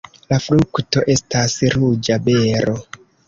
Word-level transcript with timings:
La 0.31 0.37
frukto 0.45 1.03
estas 1.15 1.55
ruĝa 1.75 2.19
bero. 2.31 2.77